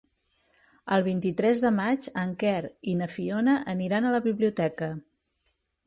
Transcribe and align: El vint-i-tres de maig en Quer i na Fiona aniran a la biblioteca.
El 0.95 1.03
vint-i-tres 1.07 1.61
de 1.65 1.71
maig 1.75 2.07
en 2.23 2.33
Quer 2.45 2.57
i 2.93 2.97
na 3.03 3.11
Fiona 3.17 3.57
aniran 3.75 4.09
a 4.13 4.19
la 4.19 4.27
biblioteca. 4.31 4.93